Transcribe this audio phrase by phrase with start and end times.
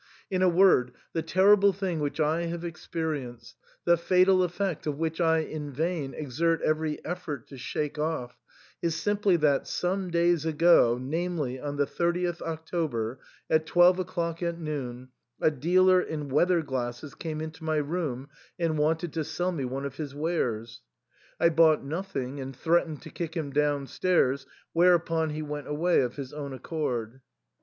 [0.31, 3.55] In a word, the terrible thing which I have experienced,
[3.85, 8.35] the fatal effect of which I in vain exert every effort to shake off,
[8.81, 14.57] is simply that some days ago, namely, on the 30th October, at twelve o'clock at
[14.59, 15.09] noon,
[15.39, 18.27] a dealer in weather glasses came into my room
[18.57, 20.81] and wanted to sell me one of his wares,
[21.39, 26.33] I bought nothing, and threatened to kick him downstairs, whereupon he went away of his
[26.33, 27.21] own accord.